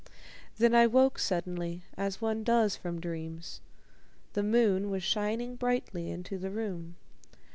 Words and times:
Then 0.57 0.73
I 0.73 0.87
woke 0.87 1.19
suddenly 1.19 1.83
as 1.95 2.19
one 2.19 2.43
does 2.43 2.75
from 2.75 2.99
dreams. 2.99 3.61
The 4.33 4.41
moon 4.41 4.89
was 4.89 5.03
shining 5.03 5.55
brightly 5.55 6.09
into 6.09 6.39
the 6.39 6.49
room. 6.49 6.95